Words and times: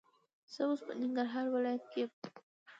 زه 0.53 0.61
اوس 0.67 0.79
په 0.87 0.93
ننګرهار 1.01 1.45
ولایت 1.55 1.83
کې 1.91 1.99
یم. 2.03 2.11